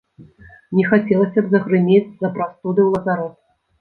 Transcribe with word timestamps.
Не 0.77 0.85
хацелася 0.93 1.39
б 1.45 1.53
загрымець 1.55 2.07
з-за 2.11 2.33
прастуды 2.39 2.79
ў 2.83 2.89
лазарэт. 2.97 3.37